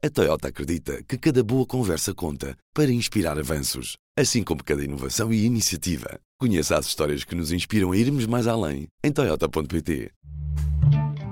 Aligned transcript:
A 0.00 0.08
Toyota 0.08 0.46
acredita 0.46 1.02
que 1.02 1.18
cada 1.18 1.42
boa 1.42 1.66
conversa 1.66 2.14
conta 2.14 2.56
para 2.72 2.88
inspirar 2.88 3.36
avanços, 3.36 3.96
assim 4.16 4.44
como 4.44 4.62
cada 4.62 4.84
inovação 4.84 5.32
e 5.32 5.44
iniciativa. 5.44 6.20
Conheça 6.38 6.78
as 6.78 6.86
histórias 6.86 7.24
que 7.24 7.34
nos 7.34 7.50
inspiram 7.50 7.90
a 7.90 7.96
irmos 7.96 8.24
mais 8.24 8.46
além 8.46 8.86
em 9.02 9.10
Toyota.pt. 9.10 10.12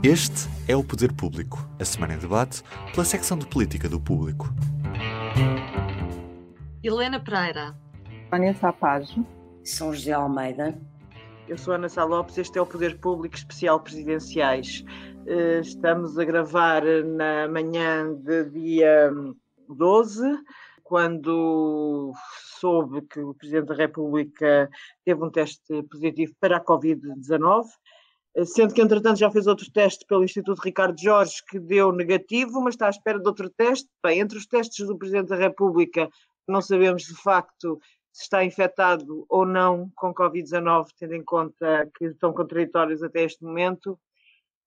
Este 0.03 0.49
é 0.67 0.75
o 0.75 0.83
Poder 0.83 1.13
Público, 1.13 1.65
a 1.79 1.85
semana 1.85 2.15
em 2.15 2.19
debate 2.19 2.65
pela 2.93 3.05
secção 3.05 3.39
de 3.39 3.47
política 3.47 3.89
do 3.89 4.01
público. 4.01 4.53
Helena 6.83 7.21
Pereira. 7.21 7.79
Vânia 8.33 8.53
Sapage. 8.53 9.25
São 9.63 9.95
José 9.95 10.11
Almeida. 10.11 10.77
Eu 11.47 11.57
sou 11.57 11.73
Ana 11.73 11.89
Sá 11.89 12.03
Lopes, 12.03 12.37
este 12.37 12.59
é 12.59 12.61
o 12.61 12.67
Poder 12.67 12.99
Público 12.99 13.37
Especial 13.37 13.79
Presidenciais. 13.79 14.85
Eh, 15.29 15.59
estamos 15.59 16.17
a 16.19 16.25
gravar 16.25 16.85
na 17.05 17.49
manhã 17.49 18.15
de 18.15 18.45
dia 18.45 19.11
12, 19.69 20.23
quando 20.85 22.13
soube 22.61 23.03
que 23.03 23.19
o 23.19 23.35
Presidente 23.35 23.67
da 23.67 23.75
República 23.75 24.71
teve 25.05 25.25
um 25.25 25.29
teste 25.29 25.83
positivo 25.91 26.33
para 26.39 26.59
a 26.59 26.65
Covid-19, 26.65 27.65
eh, 28.37 28.45
sendo 28.45 28.73
que, 28.73 28.81
entretanto, 28.81 29.19
já 29.19 29.29
fez 29.29 29.49
outro 29.49 29.69
teste 29.73 30.07
pelo 30.07 30.23
Instituto 30.23 30.63
Ricardo 30.63 30.97
Jorge, 30.97 31.43
que 31.51 31.59
deu 31.59 31.91
negativo, 31.91 32.61
mas 32.61 32.75
está 32.75 32.87
à 32.87 32.91
espera 32.91 33.19
de 33.19 33.27
outro 33.27 33.51
teste. 33.51 33.89
Bem, 34.01 34.21
entre 34.21 34.39
os 34.39 34.47
testes 34.47 34.87
do 34.87 34.97
Presidente 34.97 35.31
da 35.31 35.37
República, 35.37 36.09
não 36.47 36.63
sabemos 36.63 37.03
de 37.03 37.17
facto 37.17 37.81
se 38.13 38.23
está 38.23 38.45
infectado 38.45 39.27
ou 39.29 39.45
não 39.45 39.91
com 39.97 40.15
Covid-19, 40.15 40.87
tendo 40.97 41.15
em 41.15 41.25
conta 41.25 41.91
que 41.97 42.05
estão 42.05 42.33
contraditórios 42.33 43.03
até 43.03 43.25
este 43.25 43.43
momento. 43.43 43.99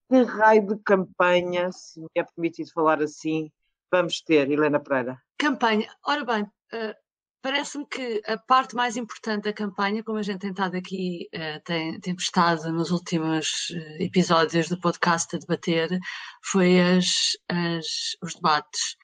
Que 0.10 0.24
raio 0.24 0.66
de 0.66 0.78
campanha, 0.84 1.72
se 1.72 2.00
me 2.00 2.08
é 2.16 2.24
permitido 2.24 2.72
falar 2.72 3.02
assim, 3.02 3.52
vamos 3.92 4.22
ter, 4.22 4.50
Helena 4.50 4.80
Pereira? 4.80 5.22
Campanha. 5.38 5.88
Ora 6.04 6.26
bem, 6.26 6.44
uh, 6.44 6.96
parece-me 7.44 7.86
que 7.86 8.20
a 8.26 8.36
parte 8.36 8.76
mais 8.76 8.98
importante 8.98 9.44
da 9.44 9.54
campanha, 9.54 10.04
como 10.04 10.18
a 10.18 10.24
gente 10.24 10.40
tem 10.40 10.50
estado 10.50 10.76
aqui, 10.76 11.30
uh, 11.36 11.62
tem, 11.64 12.00
tem 12.00 12.16
estado 12.16 12.74
nos 12.74 12.90
últimos 12.90 13.70
uh, 13.70 14.04
episódios 14.04 14.68
do 14.68 14.80
podcast 14.82 15.36
a 15.36 15.40
debater, 15.40 16.00
foi 16.44 16.80
as, 16.80 17.38
as, 17.48 18.18
os 18.24 18.34
debates. 18.34 18.98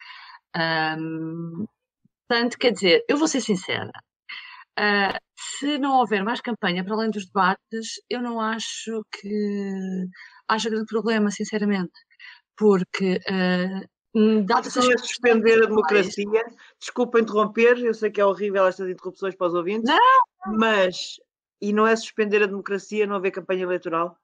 Um, 0.58 1.68
portanto, 2.28 2.58
quer 2.58 2.72
dizer, 2.72 3.06
eu 3.08 3.18
vou 3.18 3.28
ser 3.28 3.42
sincera, 3.42 3.92
Uh, 4.78 5.18
se 5.38 5.78
não 5.78 6.00
houver 6.00 6.22
mais 6.22 6.42
campanha 6.42 6.84
para 6.84 6.96
além 6.96 7.10
dos 7.10 7.26
debates, 7.26 8.02
eu 8.10 8.22
não 8.22 8.42
acho 8.42 9.06
que 9.10 10.06
haja 10.48 10.70
grande 10.70 10.86
problema, 10.86 11.32
sinceramente, 11.32 11.94
porque 12.56 13.20
uh, 13.30 14.44
dadas 14.46 14.78
as 14.78 15.02
suspender 15.02 15.64
a 15.64 15.68
democracia, 15.68 16.46
desculpa 16.80 17.20
interromper, 17.20 17.78
eu 17.80 17.94
sei 17.94 18.10
que 18.10 18.22
é 18.22 18.26
horrível 18.26 18.66
estas 18.66 18.90
interrupções 18.90 19.36
para 19.36 19.48
os 19.48 19.54
ouvintes, 19.54 19.90
não. 19.90 20.58
mas 20.58 21.18
e 21.62 21.74
não 21.74 21.88
é 21.88 21.96
suspender 21.96 22.44
a 22.44 22.48
democracia 22.48 23.08
não 23.08 23.16
haver 23.16 23.32
campanha 23.32 23.64
eleitoral? 23.64 24.18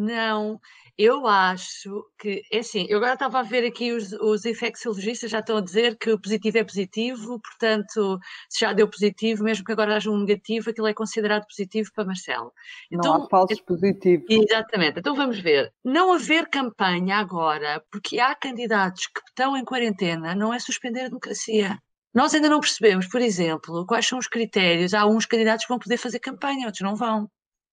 Não, 0.00 0.60
eu 0.96 1.26
acho 1.26 2.04
que, 2.20 2.44
é 2.52 2.58
assim, 2.58 2.86
eu 2.88 2.98
agora 2.98 3.14
estava 3.14 3.40
a 3.40 3.42
ver 3.42 3.66
aqui 3.66 3.90
os, 3.90 4.12
os 4.12 4.44
infecciologistas 4.44 5.28
já 5.28 5.40
estão 5.40 5.56
a 5.56 5.60
dizer 5.60 5.98
que 5.98 6.12
o 6.12 6.20
positivo 6.20 6.58
é 6.58 6.62
positivo, 6.62 7.40
portanto, 7.40 8.16
se 8.48 8.60
já 8.60 8.72
deu 8.72 8.88
positivo, 8.88 9.42
mesmo 9.42 9.64
que 9.64 9.72
agora 9.72 9.96
haja 9.96 10.08
um 10.08 10.18
negativo, 10.18 10.70
aquilo 10.70 10.86
é 10.86 10.94
considerado 10.94 11.44
positivo 11.46 11.90
para 11.92 12.04
Marcelo. 12.04 12.52
Então, 12.92 13.16
não 13.16 13.24
há 13.24 13.28
falsos 13.28 13.60
positivos. 13.60 14.24
Exatamente, 14.30 15.00
então 15.00 15.16
vamos 15.16 15.40
ver. 15.40 15.74
Não 15.84 16.12
haver 16.12 16.48
campanha 16.48 17.16
agora, 17.16 17.82
porque 17.90 18.20
há 18.20 18.36
candidatos 18.36 19.08
que 19.08 19.20
estão 19.28 19.56
em 19.56 19.64
quarentena, 19.64 20.32
não 20.32 20.54
é 20.54 20.60
suspender 20.60 21.00
a 21.00 21.08
democracia. 21.08 21.76
Nós 22.14 22.32
ainda 22.34 22.48
não 22.48 22.60
percebemos, 22.60 23.08
por 23.08 23.20
exemplo, 23.20 23.84
quais 23.84 24.06
são 24.06 24.16
os 24.20 24.28
critérios. 24.28 24.94
Há 24.94 25.06
uns 25.06 25.26
candidatos 25.26 25.64
que 25.64 25.68
vão 25.68 25.78
poder 25.80 25.96
fazer 25.96 26.20
campanha, 26.20 26.66
outros 26.66 26.82
não 26.82 26.94
vão, 26.94 27.28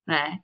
não 0.07 0.15
é? 0.15 0.39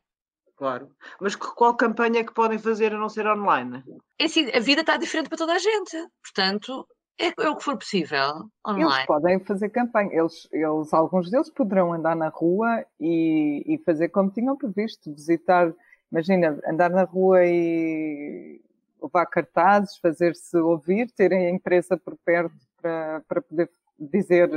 Claro. 0.61 0.91
Mas 1.19 1.35
qual 1.35 1.75
campanha 1.75 2.19
é 2.19 2.23
que 2.23 2.35
podem 2.35 2.59
fazer 2.59 2.93
a 2.93 2.97
não 2.99 3.09
ser 3.09 3.25
online? 3.25 3.83
É 4.19 4.25
assim, 4.25 4.47
a 4.51 4.59
vida 4.59 4.81
está 4.81 4.95
diferente 4.95 5.27
para 5.27 5.39
toda 5.39 5.53
a 5.53 5.57
gente. 5.57 5.97
Portanto, 6.21 6.87
é, 7.19 7.29
é, 7.29 7.49
o 7.49 7.55
que 7.55 7.63
for 7.63 7.75
possível 7.75 8.47
online. 8.67 8.93
Eles 8.93 9.05
podem 9.07 9.39
fazer 9.39 9.69
campanha. 9.69 10.11
Eles, 10.13 10.47
eles, 10.51 10.93
alguns 10.93 11.31
deles 11.31 11.49
poderão 11.49 11.91
andar 11.91 12.15
na 12.15 12.27
rua 12.27 12.85
e, 12.99 13.63
e 13.65 13.79
fazer 13.79 14.09
como 14.09 14.29
tinham 14.29 14.55
previsto, 14.55 15.11
visitar, 15.11 15.73
imagina, 16.11 16.59
andar 16.67 16.91
na 16.91 17.05
rua 17.05 17.43
e 17.43 18.61
levar 19.01 19.25
cartazes, 19.25 19.97
fazer-se 19.97 20.55
ouvir, 20.57 21.09
terem 21.09 21.47
a 21.47 21.49
imprensa 21.49 21.97
por 21.97 22.15
perto 22.23 22.53
para, 22.79 23.23
para 23.27 23.41
poder 23.41 23.67
dizer, 23.99 24.51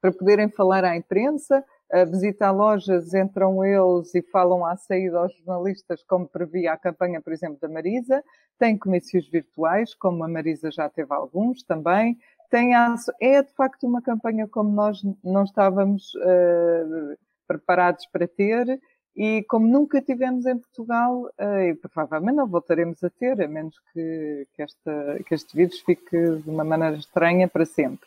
para 0.00 0.12
poderem 0.12 0.48
falar 0.48 0.84
à 0.84 0.96
imprensa 0.96 1.64
visitar 2.10 2.50
lojas, 2.50 3.14
entram 3.14 3.64
eles 3.64 4.14
e 4.14 4.20
falam 4.20 4.64
à 4.64 4.76
saída 4.76 5.18
aos 5.18 5.34
jornalistas, 5.38 6.02
como 6.02 6.28
previa 6.28 6.74
a 6.74 6.76
campanha, 6.76 7.20
por 7.20 7.32
exemplo, 7.32 7.58
da 7.60 7.68
Marisa. 7.68 8.22
Tem 8.58 8.76
comícios 8.76 9.28
virtuais, 9.28 9.94
como 9.94 10.22
a 10.22 10.28
Marisa 10.28 10.70
já 10.70 10.88
teve 10.88 11.12
alguns 11.14 11.62
também. 11.62 12.18
Tem 12.50 12.72
é 13.20 13.42
de 13.42 13.52
facto 13.54 13.86
uma 13.86 14.02
campanha 14.02 14.46
como 14.46 14.70
nós 14.70 15.00
não 15.22 15.44
estávamos 15.44 16.14
uh, 16.14 17.16
preparados 17.46 18.06
para 18.06 18.26
ter 18.26 18.80
e 19.16 19.42
como 19.44 19.66
nunca 19.66 20.00
tivemos 20.00 20.46
em 20.46 20.56
Portugal, 20.56 21.28
uh, 21.40 21.60
e 21.60 21.74
provavelmente 21.74 22.36
não 22.36 22.46
voltaremos 22.46 23.02
a 23.02 23.10
ter, 23.10 23.42
a 23.42 23.48
menos 23.48 23.74
que, 23.92 24.46
que, 24.54 24.62
esta, 24.62 25.18
que 25.26 25.34
este 25.34 25.56
vírus 25.56 25.80
fique 25.80 26.16
de 26.16 26.48
uma 26.48 26.64
maneira 26.64 26.96
estranha 26.96 27.48
para 27.48 27.66
sempre. 27.66 28.06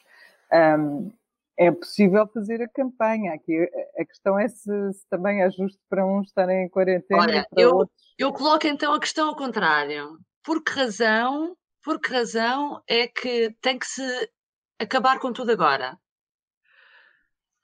Um, 0.51 1.11
é 1.61 1.71
possível 1.71 2.27
fazer 2.33 2.59
a 2.63 2.67
campanha. 2.67 3.33
Aqui 3.33 3.69
a 3.95 4.03
questão 4.03 4.39
é 4.39 4.47
se, 4.47 4.93
se 4.93 5.07
também 5.07 5.43
é 5.43 5.51
justo 5.51 5.79
para 5.87 6.03
uns 6.03 6.27
estarem 6.27 6.65
em 6.65 6.69
quarentena 6.69 7.21
Olha, 7.21 7.39
e 7.41 7.49
para 7.49 7.61
eu, 7.61 7.75
outros. 7.75 8.01
Eu 8.17 8.33
coloco 8.33 8.65
então 8.65 8.93
a 8.95 8.99
questão 8.99 9.29
ao 9.29 9.35
contrário. 9.35 10.17
Por 10.43 10.63
que 10.63 10.71
razão, 10.71 11.55
por 11.83 12.01
que 12.01 12.11
razão 12.11 12.81
é 12.87 13.07
que 13.07 13.55
tem 13.61 13.77
que 13.77 13.85
se 13.85 14.01
acabar 14.79 15.19
com 15.19 15.31
tudo 15.31 15.51
agora? 15.51 15.95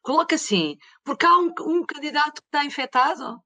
Coloca 0.03 0.35
assim, 0.35 0.78
porque 1.03 1.25
há 1.25 1.35
um, 1.35 1.52
um 1.62 1.84
candidato 1.84 2.40
que 2.41 2.47
está 2.47 2.64
infectado? 2.64 3.41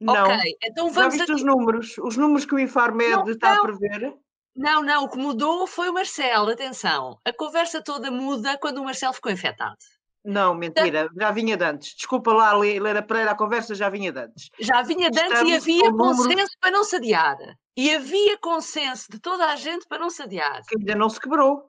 Não. 0.00 0.14
Ok, 0.14 0.38
então 0.62 0.90
vamos. 0.90 1.14
Já 1.14 1.24
viste 1.24 1.32
a... 1.32 1.34
os 1.34 1.42
números? 1.42 1.98
Os 1.98 2.16
números 2.16 2.44
que 2.46 2.54
o 2.54 2.58
Infarmed 2.60 3.10
não, 3.10 3.28
está 3.28 3.56
não. 3.56 3.64
a 3.64 3.66
prever? 3.66 4.14
Não, 4.58 4.82
não, 4.82 5.04
o 5.04 5.08
que 5.08 5.16
mudou 5.16 5.68
foi 5.68 5.88
o 5.88 5.94
Marcelo, 5.94 6.50
atenção. 6.50 7.16
A 7.24 7.32
conversa 7.32 7.80
toda 7.80 8.10
muda 8.10 8.58
quando 8.58 8.78
o 8.78 8.84
Marcelo 8.84 9.14
ficou 9.14 9.30
infectado. 9.30 9.76
Não, 10.24 10.52
mentira, 10.52 11.08
já 11.16 11.30
vinha 11.30 11.56
de 11.56 11.64
antes. 11.64 11.94
Desculpa 11.94 12.32
lá, 12.32 12.54
Helena 12.66 13.00
Pereira, 13.00 13.30
a 13.30 13.36
conversa 13.36 13.72
já 13.72 13.88
vinha 13.88 14.10
de 14.10 14.18
antes. 14.18 14.50
Já 14.58 14.82
vinha 14.82 15.12
de 15.12 15.20
antes 15.20 15.42
e 15.42 15.54
havia 15.54 15.92
consenso 15.92 16.28
número... 16.28 16.48
para 16.60 16.70
não 16.72 16.82
se 16.82 16.96
adiar. 16.96 17.36
E 17.76 17.94
havia 17.94 18.36
consenso 18.38 19.06
de 19.08 19.20
toda 19.20 19.46
a 19.46 19.54
gente 19.54 19.86
para 19.86 20.00
não 20.00 20.10
se 20.10 20.22
adiar. 20.22 20.60
Que 20.68 20.76
ainda 20.76 20.96
não 20.96 21.08
se 21.08 21.20
quebrou 21.20 21.64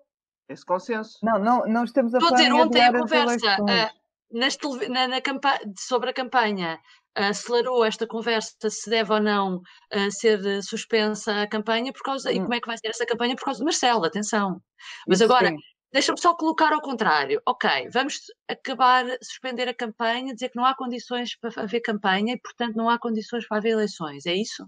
esse 0.50 0.66
consenso. 0.66 1.20
Não, 1.22 1.38
não, 1.38 1.68
não 1.68 1.84
estamos 1.84 2.16
a 2.16 2.18
Estou 2.18 2.32
falar 2.32 2.42
a 2.42 2.50
dizer, 2.50 2.60
ontem 2.60 2.84
a 2.84 2.92
conversa 2.92 3.58
uh, 3.62 4.36
nas, 4.38 4.58
na, 4.90 5.08
na 5.08 5.22
sobre 5.78 6.10
a 6.10 6.14
campanha 6.14 6.80
acelerou 7.28 7.84
esta 7.84 8.08
conversa 8.08 8.70
se 8.70 8.90
deve 8.90 9.12
ou 9.12 9.20
não 9.20 9.58
uh, 9.58 10.12
ser 10.12 10.64
suspensa 10.64 11.44
a 11.44 11.48
campanha 11.48 11.92
por 11.92 12.02
causa, 12.02 12.30
hum. 12.30 12.34
e 12.34 12.40
como 12.40 12.54
é 12.54 12.62
que 12.62 12.68
vai 12.68 12.78
ser 12.78 12.88
essa 12.88 13.06
campanha 13.06 13.36
por 13.36 13.46
causa 13.46 13.60
do 13.60 13.66
Marcelo, 13.66 14.06
atenção. 14.06 14.62
Mas 15.08 15.20
Isso 15.20 15.26
agora, 15.26 15.54
deixa-me 15.92 16.20
só 16.20 16.36
colocar 16.36 16.72
ao 16.72 16.82
contrário. 16.82 17.42
Ok, 17.48 17.70
vamos 17.92 18.16
acabar, 18.48 19.06
suspender 19.22 19.68
a 19.68 19.74
campanha, 19.74 20.34
dizer 20.34 20.50
que 20.50 20.58
não 20.58 20.66
há 20.66 20.76
condições 20.76 21.36
para 21.38 21.64
haver 21.64 21.82
campanha 21.82 22.34
e, 22.34 22.40
portanto, 22.40 22.76
não 22.76 22.90
há 22.90 22.98
condições 23.00 23.48
para 23.48 23.58
haver 23.58 23.72
eleições, 23.72 24.26
é 24.26 24.34
isso? 24.34 24.66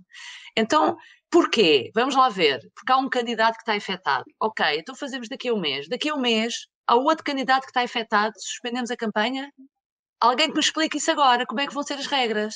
Então, 0.57 0.97
porquê? 1.29 1.91
Vamos 1.95 2.15
lá 2.15 2.29
ver. 2.29 2.59
Porque 2.75 2.91
há 2.91 2.97
um 2.97 3.09
candidato 3.09 3.55
que 3.55 3.61
está 3.61 3.75
infectado. 3.75 4.25
Ok, 4.41 4.65
então 4.77 4.95
fazemos 4.95 5.27
daqui 5.29 5.49
a 5.49 5.53
um 5.53 5.59
mês. 5.59 5.87
Daqui 5.87 6.09
a 6.09 6.15
um 6.15 6.19
mês, 6.19 6.67
há 6.87 6.95
outro 6.95 7.23
candidato 7.23 7.61
que 7.61 7.69
está 7.69 7.83
infectado, 7.83 8.33
suspendemos 8.37 8.91
a 8.91 8.97
campanha? 8.97 9.51
Alguém 10.21 10.49
que 10.49 10.53
me 10.53 10.59
explique 10.59 10.99
isso 10.99 11.09
agora, 11.09 11.47
como 11.47 11.59
é 11.59 11.67
que 11.67 11.73
vão 11.73 11.81
ser 11.81 11.95
as 11.95 12.05
regras? 12.05 12.53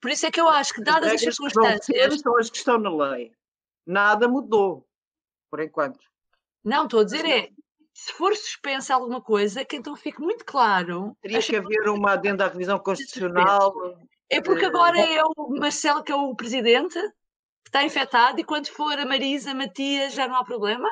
Por 0.00 0.10
isso 0.10 0.26
é 0.26 0.30
que 0.30 0.40
eu 0.40 0.48
acho 0.48 0.74
que, 0.74 0.82
dadas 0.82 1.08
as, 1.08 1.14
as 1.14 1.20
circunstâncias. 1.34 2.20
são 2.20 2.38
as 2.38 2.48
que 2.48 2.56
estão 2.56 2.78
na 2.78 3.10
lei. 3.10 3.32
Nada 3.84 4.28
mudou, 4.28 4.86
por 5.50 5.60
enquanto. 5.60 6.00
Não, 6.64 6.84
estou 6.84 7.00
a 7.00 7.04
dizer 7.04 7.24
é, 7.24 7.50
se 7.92 8.12
for 8.12 8.34
suspensa 8.36 8.94
alguma 8.94 9.20
coisa, 9.20 9.64
que 9.64 9.76
então 9.76 9.96
fique 9.96 10.20
muito 10.20 10.44
claro. 10.44 11.16
Teria 11.20 11.42
que 11.42 11.56
haver 11.56 11.88
uma 11.88 12.12
adenda 12.12 12.44
à 12.44 12.48
revisão 12.48 12.78
constitucional. 12.78 13.74
É 14.30 14.40
porque 14.40 14.64
agora 14.64 14.98
é 14.98 15.22
o 15.22 15.50
Marcelo 15.58 16.02
que 16.02 16.12
é 16.12 16.16
o 16.16 16.34
presidente, 16.34 16.98
que 16.98 17.68
está 17.68 17.82
infectado, 17.84 18.40
e 18.40 18.44
quando 18.44 18.68
for 18.68 18.98
a 18.98 19.04
Marisa, 19.04 19.52
Matias, 19.52 20.14
já 20.14 20.26
não 20.26 20.36
há 20.36 20.44
problema? 20.44 20.88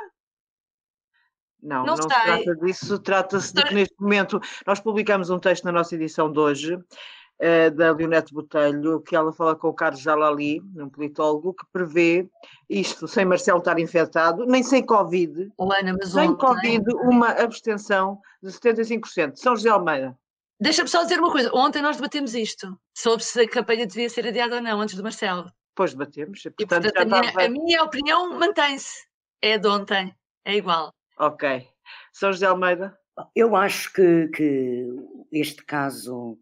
Não, 1.63 1.85
não, 1.85 1.97
não 1.97 1.97
se 1.97 2.09
trata 2.09 2.57
disso, 2.57 2.99
trata-se 2.99 3.55
de 3.55 3.63
que 3.65 3.75
neste 3.75 3.95
momento 4.01 4.41
nós 4.67 4.81
publicamos 4.81 5.31
um 5.31 5.39
texto 5.39 5.65
na 5.65 5.73
nossa 5.73 5.95
edição 5.95 6.33
de 6.33 6.39
hoje 6.39 6.75
uh, 6.75 7.71
da 7.75 7.93
Leonete 7.93 8.33
Botelho, 8.33 9.01
que 9.01 9.15
ela 9.15 9.33
fala 9.33 9.55
com 9.57 9.69
o 9.69 9.75
Carlos 9.75 10.01
Jalali, 10.01 10.61
um 10.77 10.89
politólogo, 10.89 11.55
que 11.55 11.65
prevê 11.73 12.29
isto, 12.69 13.07
sem 13.07 13.25
Marcelo 13.25 13.59
estar 13.59 13.79
infectado, 13.79 14.47
nem 14.47 14.63
sem 14.63 14.85
Covid, 14.85 15.51
oh, 15.59 15.73
Ana, 15.73 15.97
mas 15.99 16.13
sem 16.13 16.31
ontem... 16.31 16.47
Covid, 16.47 16.85
uma 17.03 17.29
abstenção 17.29 18.19
de 18.43 18.51
75%. 18.51 19.37
São 19.37 19.57
José 19.57 19.69
Almeida. 19.69 20.17
Deixa-me 20.61 20.89
só 20.89 21.03
dizer 21.03 21.19
uma 21.19 21.33
coisa. 21.33 21.51
Ontem 21.55 21.81
nós 21.81 21.97
debatemos 21.97 22.35
isto, 22.35 22.79
sobre 22.95 23.25
se 23.25 23.41
a 23.41 23.49
campanha 23.49 23.87
devia 23.87 24.11
ser 24.11 24.27
adiada 24.27 24.57
ou 24.57 24.63
não, 24.63 24.81
antes 24.81 24.95
do 24.95 25.03
Marcelo. 25.03 25.51
Pois 25.75 25.93
debatemos. 25.93 26.43
Portanto, 26.43 26.87
e, 26.87 26.93
portanto, 26.93 26.99
a, 26.99 27.21
minha, 27.21 27.47
a 27.47 27.49
minha 27.49 27.83
opinião 27.83 28.39
mantém-se. 28.39 29.09
É 29.41 29.57
de 29.57 29.67
ontem. 29.67 30.15
É 30.45 30.55
igual. 30.55 30.93
Ok. 31.21 31.69
São 32.15 32.33
José 32.33 32.47
Almeida? 32.47 32.99
Eu 33.37 33.55
acho 33.55 33.93
que, 33.93 34.29
que 34.29 34.87
este 35.31 35.63
caso 35.63 36.39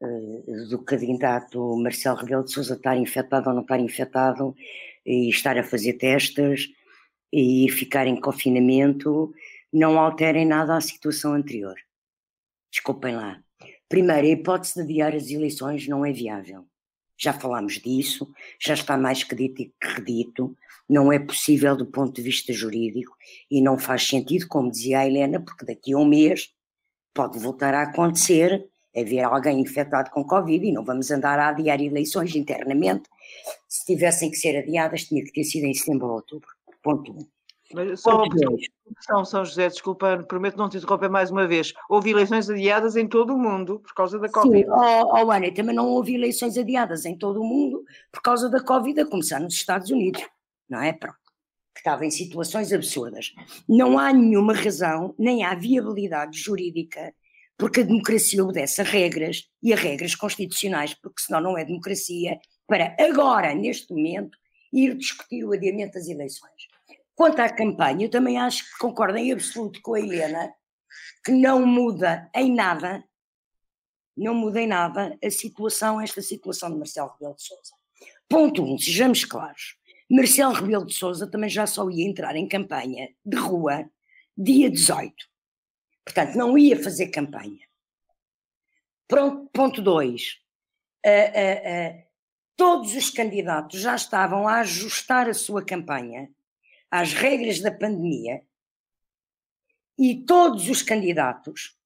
uh, 0.00 0.68
do 0.68 0.82
candidato 0.82 1.76
Marcelo 1.76 2.16
Rebelo 2.16 2.42
de 2.42 2.50
Sousa 2.50 2.74
estar 2.74 2.96
infectado 2.96 3.48
ou 3.48 3.54
não 3.54 3.62
estar 3.62 3.78
infectado 3.78 4.56
e 5.06 5.28
estar 5.28 5.56
a 5.56 5.62
fazer 5.62 5.92
testes 5.92 6.68
e 7.32 7.70
ficar 7.70 8.08
em 8.08 8.20
confinamento 8.20 9.32
não 9.72 9.96
alterem 9.96 10.44
nada 10.44 10.76
à 10.76 10.80
situação 10.80 11.34
anterior. 11.34 11.76
Desculpem 12.72 13.14
lá. 13.14 13.40
Primeiro, 13.88 14.26
a 14.26 14.30
hipótese 14.30 14.74
de 14.74 14.80
adiar 14.80 15.14
as 15.14 15.30
eleições 15.30 15.86
não 15.86 16.04
é 16.04 16.10
viável. 16.10 16.66
Já 17.18 17.32
falámos 17.32 17.74
disso, 17.74 18.32
já 18.60 18.74
está 18.74 18.96
mais 18.96 19.24
que 19.24 19.34
dito 19.34 19.62
e 19.62 19.66
que 19.66 19.86
redito 19.86 20.56
não 20.88 21.12
é 21.12 21.18
possível 21.18 21.76
do 21.76 21.84
ponto 21.84 22.14
de 22.14 22.22
vista 22.22 22.52
jurídico 22.52 23.14
e 23.50 23.60
não 23.60 23.76
faz 23.76 24.06
sentido, 24.06 24.46
como 24.48 24.70
dizia 24.70 25.00
a 25.00 25.06
Helena, 25.06 25.40
porque 25.40 25.66
daqui 25.66 25.92
a 25.92 25.98
um 25.98 26.06
mês 26.06 26.50
pode 27.12 27.38
voltar 27.38 27.74
a 27.74 27.82
acontecer 27.82 28.66
haver 28.96 29.24
alguém 29.24 29.60
infectado 29.60 30.10
com 30.10 30.24
Covid 30.24 30.66
e 30.66 30.72
não 30.72 30.84
vamos 30.84 31.10
andar 31.10 31.38
a 31.38 31.48
adiar 31.48 31.80
eleições 31.80 32.34
internamente. 32.34 33.08
Se 33.68 33.84
tivessem 33.84 34.30
que 34.30 34.36
ser 34.36 34.56
adiadas, 34.56 35.04
tinha 35.04 35.22
que 35.22 35.32
ter 35.32 35.44
sido 35.44 35.64
em 35.64 35.74
setembro 35.74 36.06
ou 36.06 36.14
outubro. 36.14 36.48
Ponto 36.82 37.12
1. 37.12 37.16
Um. 37.16 37.37
Mas 37.72 38.00
só 38.00 38.22
uma 38.22 39.24
São 39.24 39.44
José, 39.44 39.68
desculpa, 39.68 40.24
prometo 40.26 40.56
não 40.56 40.68
te 40.68 40.78
interromper 40.78 41.10
mais 41.10 41.30
uma 41.30 41.46
vez. 41.46 41.74
Houve 41.88 42.10
eleições 42.10 42.48
adiadas 42.48 42.96
em 42.96 43.06
todo 43.06 43.34
o 43.34 43.38
mundo 43.38 43.80
por 43.80 43.94
causa 43.94 44.18
da 44.18 44.28
Covid. 44.28 44.64
Sim, 44.64 44.70
oh, 44.70 45.24
oh 45.24 45.30
Ana, 45.30 45.52
também 45.52 45.74
não 45.74 45.86
houve 45.88 46.14
eleições 46.14 46.56
adiadas 46.56 47.04
em 47.04 47.16
todo 47.16 47.40
o 47.40 47.44
mundo 47.44 47.84
por 48.10 48.22
causa 48.22 48.48
da 48.48 48.62
Covid, 48.62 49.00
a 49.00 49.06
começar 49.06 49.38
nos 49.38 49.54
Estados 49.54 49.90
Unidos 49.90 50.22
não 50.68 50.82
é? 50.82 50.92
Pronto. 50.92 51.16
Que 51.74 51.80
estava 51.80 52.04
em 52.04 52.10
situações 52.10 52.72
absurdas. 52.72 53.32
Não 53.68 53.98
há 53.98 54.12
nenhuma 54.12 54.52
razão, 54.52 55.14
nem 55.18 55.44
há 55.44 55.54
viabilidade 55.54 56.38
jurídica, 56.38 57.14
porque 57.56 57.80
a 57.80 57.84
democracia 57.84 58.42
obedece 58.42 58.80
a 58.80 58.84
regras 58.84 59.48
e 59.62 59.72
a 59.72 59.76
regras 59.76 60.14
constitucionais, 60.14 60.94
porque 60.94 61.22
senão 61.22 61.40
não 61.40 61.58
é 61.58 61.64
democracia, 61.64 62.38
para 62.66 62.94
agora, 63.00 63.54
neste 63.54 63.92
momento, 63.92 64.36
ir 64.72 64.94
discutir 64.96 65.44
o 65.44 65.52
adiamento 65.52 65.94
das 65.94 66.08
eleições. 66.08 66.68
Quanto 67.18 67.40
à 67.40 67.50
campanha, 67.50 68.06
eu 68.06 68.08
também 68.08 68.38
acho 68.38 68.62
que 68.64 68.78
concordo 68.78 69.18
em 69.18 69.32
absoluto 69.32 69.82
com 69.82 69.94
a 69.94 69.98
Helena, 69.98 70.54
que 71.24 71.32
não 71.32 71.66
muda 71.66 72.30
em 72.32 72.54
nada, 72.54 73.02
não 74.16 74.32
muda 74.32 74.60
em 74.60 74.68
nada 74.68 75.18
a 75.20 75.28
situação, 75.28 76.00
esta 76.00 76.22
situação 76.22 76.70
de 76.70 76.76
Marcelo 76.76 77.10
Rebelo 77.14 77.34
de 77.34 77.42
Sousa. 77.42 77.74
Ponto 78.28 78.62
1, 78.62 78.72
um, 78.72 78.78
sejamos 78.78 79.24
claros. 79.24 79.76
Marcelo 80.08 80.54
Rebelo 80.54 80.86
de 80.86 80.94
Sousa 80.94 81.28
também 81.28 81.50
já 81.50 81.66
só 81.66 81.90
ia 81.90 82.06
entrar 82.06 82.36
em 82.36 82.46
campanha 82.46 83.08
de 83.26 83.36
rua 83.36 83.90
dia 84.36 84.70
18. 84.70 85.12
Portanto, 86.04 86.36
não 86.36 86.56
ia 86.56 86.80
fazer 86.80 87.08
campanha. 87.08 87.66
Pronto, 89.08 89.50
ponto 89.52 89.82
2. 89.82 90.22
Uh, 91.04 91.08
uh, 91.08 91.98
uh, 91.98 92.02
todos 92.54 92.94
os 92.94 93.10
candidatos 93.10 93.80
já 93.80 93.96
estavam 93.96 94.46
a 94.46 94.60
ajustar 94.60 95.28
a 95.28 95.34
sua 95.34 95.64
campanha 95.64 96.30
às 96.90 97.12
regras 97.12 97.60
da 97.60 97.70
pandemia 97.70 98.42
e 99.98 100.24
todos 100.24 100.68
os 100.68 100.82
candidatos 100.82 101.76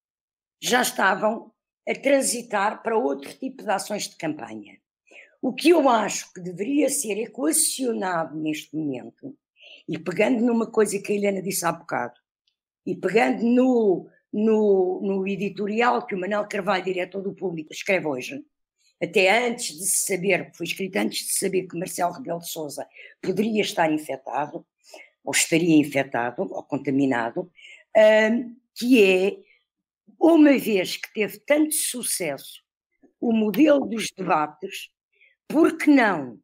já 0.60 0.82
estavam 0.82 1.52
a 1.88 1.94
transitar 1.94 2.82
para 2.82 2.96
outro 2.96 3.32
tipo 3.38 3.62
de 3.62 3.70
ações 3.70 4.08
de 4.08 4.16
campanha. 4.16 4.78
O 5.40 5.52
que 5.52 5.70
eu 5.70 5.88
acho 5.88 6.32
que 6.32 6.40
deveria 6.40 6.88
ser 6.88 7.18
equacionado 7.18 8.36
neste 8.36 8.76
momento, 8.76 9.36
e 9.88 9.98
pegando 9.98 10.40
numa 10.44 10.70
coisa 10.70 11.00
que 11.00 11.12
a 11.12 11.16
Helena 11.16 11.42
disse 11.42 11.64
há 11.64 11.72
bocado, 11.72 12.14
e 12.86 12.94
pegando 12.94 13.42
no, 13.42 14.08
no, 14.32 15.00
no 15.02 15.26
editorial 15.26 16.06
que 16.06 16.14
o 16.14 16.18
Manuel 16.18 16.46
Carvalho, 16.46 16.84
diretor 16.84 17.22
do 17.22 17.34
Público, 17.34 17.72
escreve 17.72 18.06
hoje, 18.06 18.44
até 19.02 19.46
antes 19.48 19.76
de 19.76 19.84
se 19.84 20.06
saber, 20.06 20.52
foi 20.54 20.64
escrito 20.64 20.96
antes 20.96 21.26
de 21.26 21.32
saber 21.32 21.66
que 21.66 21.76
Marcelo 21.76 22.12
Rebelo 22.12 22.38
de 22.38 22.48
Sousa 22.48 22.86
poderia 23.20 23.62
estar 23.62 23.90
infectado, 23.90 24.64
ou 25.24 25.32
estaria 25.32 25.76
infectado, 25.76 26.42
ou 26.42 26.62
contaminado, 26.62 27.50
um, 27.96 28.56
que 28.74 29.02
é, 29.02 29.36
uma 30.18 30.58
vez 30.58 30.96
que 30.96 31.12
teve 31.12 31.38
tanto 31.40 31.74
sucesso 31.74 32.62
o 33.20 33.32
modelo 33.32 33.86
dos 33.86 34.08
debates, 34.16 34.90
por 35.46 35.76
que 35.76 35.88
não 35.88 36.40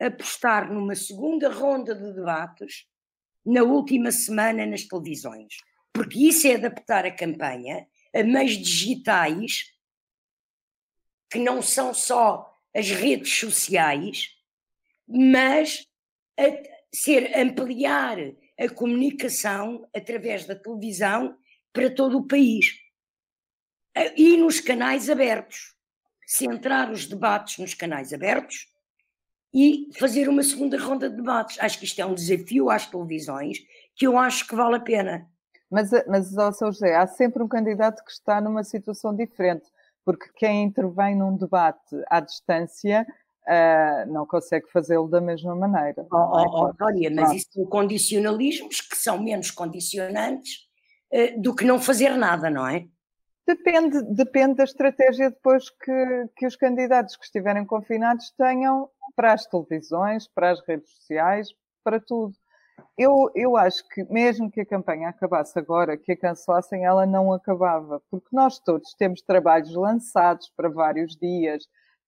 apostar 0.00 0.72
numa 0.72 0.94
segunda 0.94 1.48
ronda 1.48 1.94
de 1.94 2.12
debates 2.12 2.86
na 3.44 3.62
última 3.62 4.10
semana 4.10 4.66
nas 4.66 4.84
televisões? 4.84 5.58
Porque 5.92 6.28
isso 6.28 6.46
é 6.48 6.56
adaptar 6.56 7.06
a 7.06 7.10
campanha 7.10 7.86
a 8.14 8.22
meios 8.22 8.56
digitais 8.56 9.72
que 11.30 11.38
não 11.38 11.62
são 11.62 11.92
só 11.92 12.52
as 12.74 12.88
redes 12.90 13.32
sociais, 13.32 14.36
mas 15.06 15.86
a 16.38 16.75
ser 17.02 17.36
ampliar 17.36 18.18
a 18.58 18.68
comunicação 18.68 19.86
através 19.94 20.46
da 20.46 20.54
televisão 20.54 21.36
para 21.72 21.90
todo 21.90 22.18
o 22.18 22.26
país. 22.26 22.74
E 24.16 24.36
nos 24.36 24.60
canais 24.60 25.08
abertos 25.08 25.76
centrar 26.26 26.90
os 26.90 27.06
debates 27.06 27.58
nos 27.58 27.72
canais 27.72 28.12
abertos 28.12 28.66
e 29.54 29.88
fazer 29.98 30.28
uma 30.28 30.42
segunda 30.42 30.78
ronda 30.78 31.08
de 31.08 31.16
debates. 31.16 31.58
Acho 31.60 31.78
que 31.78 31.84
isto 31.84 32.00
é 32.00 32.04
um 32.04 32.14
desafio 32.14 32.68
às 32.68 32.86
televisões 32.86 33.58
que 33.94 34.06
eu 34.06 34.18
acho 34.18 34.46
que 34.46 34.56
vale 34.56 34.76
a 34.76 34.80
pena. 34.80 35.26
Mas, 35.70 35.90
mas 36.06 36.36
ó, 36.36 36.52
São 36.52 36.72
José, 36.72 36.94
há 36.94 37.06
sempre 37.06 37.42
um 37.42 37.48
candidato 37.48 38.04
que 38.04 38.10
está 38.10 38.40
numa 38.40 38.64
situação 38.64 39.14
diferente, 39.14 39.66
porque 40.04 40.26
quem 40.36 40.64
intervém 40.64 41.16
num 41.16 41.36
debate 41.36 41.96
à 42.08 42.20
distância 42.20 43.06
uh, 43.48 44.12
não 44.12 44.26
consegue 44.26 44.70
fazê-lo 44.70 45.08
da 45.08 45.20
mesma 45.20 45.54
maneira. 45.54 46.06
Oh, 46.12 46.16
oh, 46.16 46.64
oh, 46.64 46.72
Dória, 46.72 47.10
mas 47.14 47.32
isso 47.32 47.48
são 47.52 47.66
condicionalismos 47.66 48.80
que 48.80 48.96
são 48.96 49.22
menos 49.22 49.50
condicionantes 49.50 50.66
uh, 51.12 51.40
do 51.40 51.54
que 51.54 51.64
não 51.64 51.78
fazer 51.78 52.10
nada, 52.16 52.50
não 52.50 52.66
é? 52.66 52.86
Depende, 53.46 54.02
depende 54.02 54.56
da 54.56 54.64
estratégia 54.64 55.30
depois 55.30 55.70
que, 55.70 56.28
que 56.36 56.46
os 56.46 56.56
candidatos 56.56 57.16
que 57.16 57.24
estiverem 57.24 57.64
confinados 57.64 58.32
tenham 58.36 58.90
para 59.14 59.32
as 59.32 59.46
televisões, 59.46 60.26
para 60.26 60.50
as 60.50 60.60
redes 60.66 60.90
sociais, 60.90 61.48
para 61.84 62.00
tudo. 62.00 62.34
Eu, 62.98 63.30
eu 63.34 63.56
acho 63.56 63.86
que 63.88 64.04
mesmo 64.12 64.50
que 64.50 64.62
a 64.62 64.66
campanha 64.66 65.08
acabasse 65.08 65.56
agora, 65.58 65.96
que 65.96 66.12
a 66.12 66.16
cancelassem, 66.16 66.84
ela 66.84 67.06
não 67.06 67.32
acabava, 67.32 68.02
porque 68.10 68.28
nós 68.32 68.58
todos 68.58 68.94
temos 68.94 69.22
trabalhos 69.22 69.74
lançados 69.74 70.50
para 70.56 70.68
vários 70.68 71.14
dias, 71.14 71.64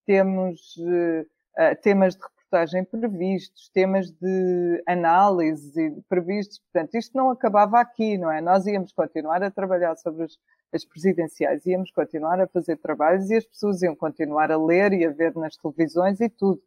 temos 0.08 0.74
uh, 0.78 1.76
temas 1.82 2.16
de 2.16 2.22
reportagem 2.22 2.82
previstos, 2.82 3.68
temas 3.68 4.10
de 4.10 4.82
análise 4.86 6.02
previstos, 6.08 6.60
portanto, 6.60 6.94
isto 6.94 7.14
não 7.14 7.28
acabava 7.28 7.78
aqui, 7.78 8.16
não 8.16 8.32
é? 8.32 8.40
Nós 8.40 8.66
íamos 8.66 8.90
continuar 8.92 9.42
a 9.42 9.50
trabalhar 9.50 9.94
sobre 9.96 10.24
os 10.24 10.38
as 10.70 10.84
presidenciais 10.84 11.64
íamos 11.64 11.90
continuar 11.90 12.38
a 12.40 12.46
fazer 12.46 12.76
trabalhos 12.76 13.30
e 13.30 13.36
as 13.36 13.44
pessoas 13.46 13.80
iam 13.80 13.96
continuar 13.96 14.52
a 14.52 14.62
ler 14.62 14.92
e 14.92 15.06
a 15.06 15.10
ver 15.10 15.34
nas 15.34 15.56
televisões 15.56 16.20
e 16.20 16.28
tudo. 16.28 16.60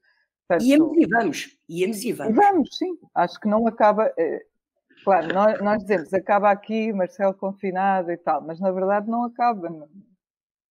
Portanto, 0.48 0.68
íamos 0.68 0.98
e 0.98 1.06
vamos, 1.06 1.58
íamos 1.70 2.04
e 2.04 2.12
vamos. 2.12 2.36
Vamos, 2.36 2.78
sim. 2.78 2.98
Acho 3.14 3.40
que 3.40 3.48
não 3.48 3.68
acaba. 3.68 4.12
Eh, 4.18 4.44
claro, 5.04 5.32
nós, 5.32 5.62
nós 5.62 5.82
dizemos 5.84 6.12
acaba 6.16 6.50
aqui, 6.50 6.92
Marcelo 6.92 7.36
confinado 7.36 8.12
e 8.12 8.18
tal, 8.18 8.42
mas 8.42 8.60
na 8.60 8.72
verdade 8.72 9.08
não 9.08 9.24
acaba. 9.24 9.70
Não. 9.70 9.88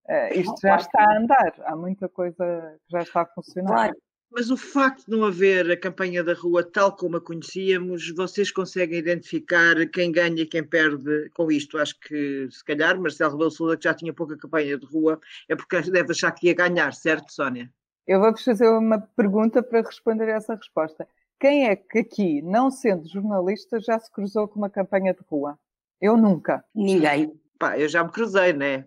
Uh, 0.07 0.39
isto 0.39 0.55
já 0.61 0.75
está 0.77 1.03
a 1.03 1.17
andar, 1.17 1.53
há 1.65 1.75
muita 1.75 2.09
coisa 2.09 2.77
que 2.85 2.91
já 2.91 2.99
está 2.99 3.21
a 3.21 3.25
funcionar. 3.25 3.67
Claro, 3.69 3.95
mas 4.31 4.49
o 4.49 4.55
facto 4.55 5.05
de 5.05 5.11
não 5.11 5.25
haver 5.25 5.69
a 5.69 5.77
campanha 5.77 6.23
da 6.23 6.33
rua 6.33 6.63
tal 6.63 6.95
como 6.95 7.17
a 7.17 7.21
conhecíamos, 7.21 8.09
vocês 8.15 8.49
conseguem 8.49 8.97
identificar 8.97 9.75
quem 9.87 10.09
ganha 10.09 10.43
e 10.43 10.45
quem 10.45 10.63
perde 10.63 11.29
com 11.31 11.51
isto? 11.51 11.77
Acho 11.77 11.99
que, 11.99 12.47
se 12.49 12.63
calhar, 12.63 12.97
Marcelo 12.97 13.33
Rebelo 13.33 13.51
Sousa, 13.51 13.75
que 13.75 13.83
já 13.83 13.93
tinha 13.93 14.13
pouca 14.13 14.37
campanha 14.37 14.77
de 14.77 14.85
rua, 14.85 15.19
é 15.49 15.55
porque 15.55 15.81
deve 15.91 16.11
achar 16.11 16.31
que 16.31 16.47
ia 16.47 16.53
ganhar, 16.53 16.93
certo, 16.93 17.31
Sónia? 17.31 17.69
Eu 18.07 18.21
vou-vos 18.21 18.43
fazer 18.43 18.69
uma 18.69 18.99
pergunta 18.99 19.61
para 19.61 19.81
responder 19.81 20.29
a 20.29 20.37
essa 20.37 20.55
resposta. 20.55 21.05
Quem 21.37 21.67
é 21.67 21.75
que 21.75 21.99
aqui, 21.99 22.41
não 22.41 22.71
sendo 22.71 23.07
jornalista, 23.07 23.79
já 23.79 23.99
se 23.99 24.09
cruzou 24.11 24.47
com 24.47 24.59
uma 24.59 24.69
campanha 24.69 25.13
de 25.13 25.21
rua? 25.29 25.59
Eu 25.99 26.15
nunca. 26.15 26.63
Ninguém. 26.73 27.33
Pá, 27.59 27.77
eu 27.77 27.89
já 27.89 28.03
me 28.03 28.11
cruzei, 28.11 28.53
né? 28.53 28.85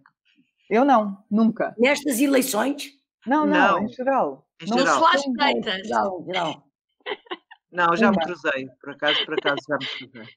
Eu 0.69 0.85
não, 0.85 1.23
nunca. 1.31 1.75
Nestas 1.79 2.21
eleições? 2.21 2.93
Não, 3.27 3.47
não, 3.47 3.81
não, 3.81 3.85
em 3.85 3.89
geral. 3.89 4.47
Em 4.61 4.69
não 4.69 4.79
geral. 4.79 4.99
Soares 4.99 5.25
Freitas. 5.37 5.87
Geral, 5.87 6.25
geral. 6.27 6.69
Não, 7.75 7.97
já 7.97 8.09
me 8.13 8.19
cruzei, 8.19 8.69
por 8.81 8.93
acaso, 8.93 9.25
por 9.27 9.35
acaso 9.35 9.57
já 9.69 9.77
me 9.77 9.87
cruzei. 9.87 10.33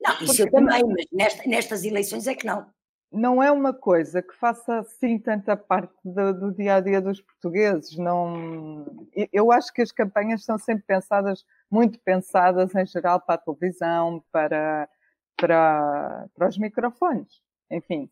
Não, 0.00 0.18
isso 0.20 0.42
eu 0.42 0.50
também, 0.50 0.84
mas 0.84 1.06
nesta, 1.12 1.48
nestas 1.48 1.84
eleições 1.84 2.28
é 2.28 2.36
que 2.36 2.46
não. 2.46 2.66
Não 3.10 3.42
é 3.42 3.50
uma 3.50 3.74
coisa 3.74 4.22
que 4.22 4.34
faça 4.34 4.78
assim 4.78 5.18
tanta 5.18 5.56
parte 5.56 5.92
do, 6.04 6.32
do 6.32 6.52
dia 6.52 6.76
a 6.76 6.80
dia 6.80 7.00
dos 7.00 7.20
portugueses. 7.20 7.98
Não, 7.98 9.08
eu 9.32 9.50
acho 9.50 9.72
que 9.72 9.82
as 9.82 9.90
campanhas 9.90 10.44
são 10.44 10.56
sempre 10.56 10.84
pensadas, 10.86 11.44
muito 11.70 11.98
pensadas 11.98 12.72
em 12.74 12.86
geral 12.86 13.20
para 13.20 13.34
a 13.34 13.38
televisão, 13.38 14.24
para, 14.30 14.88
para, 15.36 16.28
para 16.34 16.48
os 16.48 16.56
microfones, 16.56 17.42
enfim. 17.70 18.08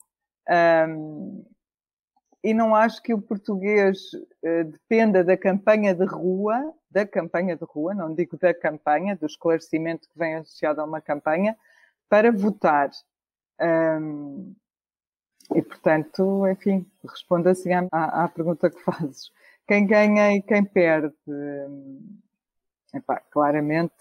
Um, 0.49 1.45
e 2.43 2.55
não 2.55 2.75
acho 2.75 3.03
que 3.03 3.13
o 3.13 3.21
português 3.21 4.13
uh, 4.15 4.65
dependa 4.65 5.23
da 5.23 5.37
campanha 5.37 5.95
de 5.95 6.05
rua, 6.05 6.73
da 6.91 7.07
campanha 7.07 7.55
de 7.55 7.65
rua, 7.65 7.95
não 7.95 8.15
digo 8.15 8.39
da 8.39 8.55
campanha, 8.55 9.15
do 9.15 9.27
esclarecimento 9.27 10.09
que 10.09 10.19
vem 10.19 10.37
associado 10.37 10.81
a 10.81 10.85
uma 10.85 11.01
campanha, 11.01 11.57
para 12.09 12.33
votar. 12.33 12.91
Um, 13.61 14.55
e, 15.55 15.63
portanto, 15.63 16.47
enfim, 16.49 16.87
respondo 17.05 17.49
assim 17.49 17.73
à, 17.73 17.87
à, 17.93 18.29
pergunta 18.29 18.71
que 18.71 18.81
fazes. 18.83 19.31
Quem 19.67 19.87
ganha 19.87 20.35
e 20.35 20.43
quem 20.43 20.65
perde? 20.65 21.15
Epá, 22.93 23.21
claramente, 23.31 23.93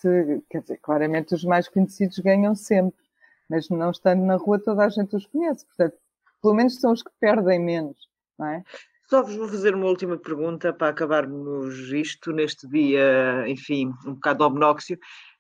quer 0.50 0.62
dizer, 0.62 0.78
claramente 0.78 1.36
os 1.36 1.44
mais 1.44 1.68
conhecidos 1.68 2.18
ganham 2.20 2.56
sempre, 2.56 3.04
mas 3.48 3.70
não 3.70 3.92
estando 3.92 4.24
na 4.24 4.36
rua 4.36 4.60
toda 4.60 4.84
a 4.84 4.90
gente 4.90 5.16
os 5.16 5.28
conhece, 5.28 5.66
portanto, 5.66 5.98
pelo 6.42 6.56
menos 6.56 6.80
são 6.80 6.92
os 6.92 7.04
que 7.04 7.12
perdem 7.20 7.60
menos 7.60 8.10
não 8.40 8.48
é? 8.48 8.64
Só 9.10 9.22
vos 9.22 9.36
vou 9.36 9.48
fazer 9.48 9.76
uma 9.76 9.88
última 9.88 10.18
pergunta 10.18 10.72
para 10.72 10.90
acabarmos 10.90 11.92
isto 11.92 12.32
neste 12.32 12.68
dia, 12.68 13.44
enfim, 13.48 13.92
um 14.06 14.14
bocado 14.14 14.44
obnóxio, 14.44 14.98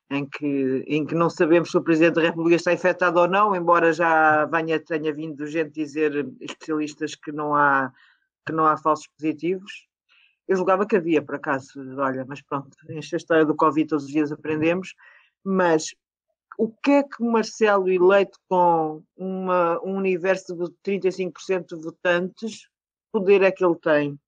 em 0.09 0.25
que, 0.25 0.83
em 0.87 1.05
que 1.05 1.13
não 1.13 1.29
sabemos 1.29 1.69
se 1.69 1.77
o 1.77 1.83
Presidente 1.83 2.15
da 2.15 2.23
República 2.23 2.55
está 2.55 2.73
infectado 2.73 3.19
ou 3.19 3.27
não, 3.27 3.55
embora 3.55 3.93
já 3.93 4.45
venha, 4.45 4.79
tenha 4.79 5.13
vindo 5.13 5.45
gente 5.45 5.71
dizer, 5.71 6.27
especialistas, 6.41 7.13
que 7.15 7.31
não 7.31 7.55
há, 7.55 7.91
que 8.45 8.51
não 8.51 8.65
há 8.65 8.75
falsos 8.75 9.07
positivos. 9.07 9.87
Eu 10.47 10.57
julgava 10.57 10.87
que 10.87 10.95
havia, 10.95 11.21
por 11.21 11.35
acaso, 11.35 11.79
olha, 11.99 12.25
mas 12.27 12.41
pronto, 12.41 12.75
esta 12.89 13.17
história 13.17 13.45
do 13.45 13.55
Covid 13.55 13.87
todos 13.87 14.05
os 14.05 14.11
dias 14.11 14.31
aprendemos, 14.31 14.95
mas 15.43 15.93
o 16.59 16.67
que 16.67 16.91
é 16.91 17.03
que 17.03 17.23
Marcelo 17.23 17.87
eleito 17.87 18.37
com 18.49 19.01
uma, 19.15 19.81
um 19.81 19.95
universo 19.95 20.53
de 20.53 20.99
35% 20.99 21.67
de 21.67 21.81
votantes 21.81 22.67
poder 23.13 23.41
é 23.43 23.49
que 23.49 23.63
ele 23.63 23.77
tem 23.77 24.19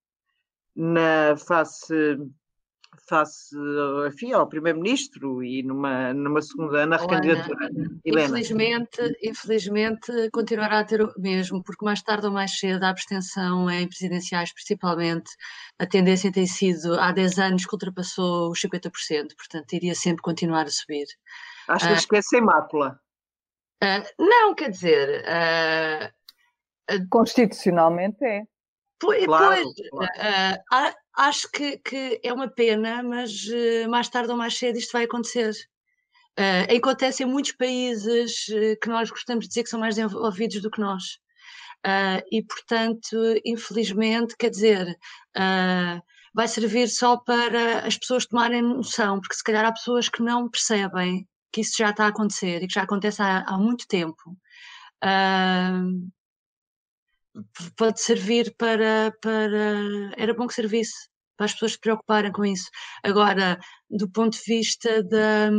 na 0.73 1.35
face 1.35 2.17
face 3.09 3.53
enfim, 4.07 4.31
ao 4.31 4.47
primeiro-ministro 4.47 5.43
e 5.43 5.61
numa, 5.61 6.13
numa 6.13 6.41
segunda 6.41 6.85
na 6.85 6.95
recandidatura. 6.95 7.69
Infelizmente, 8.05 9.17
infelizmente 9.21 10.29
continuará 10.31 10.79
a 10.79 10.85
ter 10.85 11.01
o 11.01 11.11
mesmo, 11.17 11.61
porque 11.61 11.83
mais 11.83 12.01
tarde 12.01 12.27
ou 12.27 12.31
mais 12.31 12.57
cedo 12.57 12.83
a 12.83 12.89
abstenção 12.89 13.69
em 13.69 13.87
presidenciais, 13.89 14.53
principalmente, 14.53 15.29
a 15.77 15.85
tendência 15.85 16.31
tem 16.31 16.47
sido 16.47 16.97
há 16.97 17.11
10 17.11 17.39
anos 17.39 17.65
que 17.65 17.75
ultrapassou 17.75 18.51
os 18.51 18.61
50%, 18.61 18.89
portanto 19.35 19.73
iria 19.73 19.95
sempre 19.95 20.21
continuar 20.21 20.63
a 20.63 20.69
subir. 20.69 21.07
Acho 21.71 21.87
que 21.87 21.93
uh, 21.93 21.97
esquece 21.97 22.37
a 22.37 22.41
mácula. 22.41 22.99
Uh, 23.83 24.23
não, 24.23 24.53
quer 24.53 24.69
dizer. 24.69 25.23
Uh, 25.25 26.11
Constitucionalmente 27.09 28.23
é. 28.23 28.43
Pois, 28.99 29.25
claro, 29.25 29.63
pois 29.63 29.89
claro. 29.89 30.91
Uh, 30.91 30.95
acho 31.17 31.49
que, 31.51 31.77
que, 31.79 32.19
é 32.23 32.31
uma 32.31 32.47
pena, 32.47 33.01
mas 33.01 33.31
uh, 33.47 33.89
mais 33.89 34.07
tarde 34.07 34.31
ou 34.31 34.37
mais 34.37 34.57
cedo 34.57 34.77
isto 34.77 34.91
vai 34.91 35.05
acontecer. 35.05 35.51
Uh, 36.39 36.77
acontece 36.77 37.23
em 37.23 37.25
muitos 37.25 37.51
países 37.53 38.45
que 38.81 38.87
nós 38.87 39.09
gostamos 39.09 39.45
de 39.45 39.49
dizer 39.49 39.63
que 39.63 39.69
são 39.69 39.79
mais 39.79 39.95
desenvolvidos 39.95 40.61
do 40.61 40.69
que 40.69 40.79
nós. 40.79 41.19
e, 42.31 42.43
portanto, 42.43 43.17
infelizmente, 43.43 44.35
quer 44.37 44.49
dizer, 44.49 44.95
vai 46.33 46.47
servir 46.47 46.87
só 46.87 47.17
para 47.17 47.79
as 47.79 47.97
pessoas 47.97 48.25
tomarem 48.25 48.61
noção, 48.61 49.19
porque 49.19 49.35
se 49.35 49.43
calhar 49.43 49.65
há 49.65 49.73
pessoas 49.73 50.07
que 50.07 50.21
não 50.21 50.49
percebem 50.49 51.27
que 51.51 51.61
isso 51.61 51.75
já 51.77 51.89
está 51.89 52.05
a 52.05 52.09
acontecer 52.09 52.63
e 52.63 52.67
que 52.67 52.73
já 52.73 52.83
acontece 52.83 53.21
há, 53.21 53.43
há 53.47 53.57
muito 53.57 53.87
tempo. 53.87 54.37
Uh, 55.03 56.11
pode 57.77 58.01
servir 58.01 58.53
para, 58.57 59.13
para. 59.21 60.11
Era 60.17 60.33
bom 60.33 60.47
que 60.47 60.53
servisse 60.53 61.09
para 61.37 61.45
as 61.45 61.53
pessoas 61.53 61.73
se 61.73 61.79
preocuparem 61.79 62.31
com 62.31 62.45
isso. 62.45 62.69
Agora, 63.03 63.59
do 63.89 64.09
ponto 64.09 64.37
de 64.37 64.43
vista 64.45 65.03
da. 65.03 65.49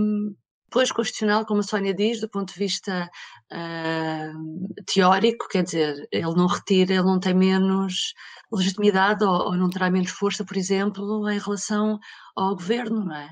Pois 0.70 0.90
constitucional, 0.90 1.44
como 1.44 1.61
a 1.61 1.62
Sónia 1.62 1.92
diz, 1.92 2.18
do 2.18 2.30
ponto 2.30 2.50
de 2.54 2.58
vista 2.58 3.11
uh, 3.52 4.84
teórico, 4.87 5.46
quer 5.49 5.64
dizer, 5.64 6.08
ele 6.11 6.34
não 6.34 6.46
retira, 6.46 6.94
ele 6.94 7.02
não 7.02 7.20
tem 7.20 7.34
menos 7.34 8.14
legitimidade 8.50 9.22
ou, 9.22 9.49
ou, 9.49 9.54
não 9.54 9.68
terá 9.68 9.90
menos 9.90 10.11
força, 10.11 10.46
por 10.46 10.56
exemplo, 10.56 11.28
em 11.28 11.38
relação 11.38 11.99
ao 12.34 12.54
governo, 12.56 13.04
não 13.04 13.14
é? 13.14 13.28